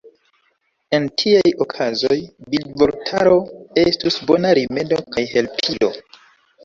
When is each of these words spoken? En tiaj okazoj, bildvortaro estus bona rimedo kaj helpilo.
En 0.97 1.03
tiaj 1.21 1.51
okazoj, 1.65 2.17
bildvortaro 2.53 3.37
estus 3.85 4.19
bona 4.33 4.55
rimedo 4.61 4.99
kaj 5.17 5.27
helpilo. 5.35 5.93